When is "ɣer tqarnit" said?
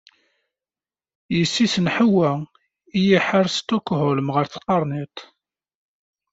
4.35-5.17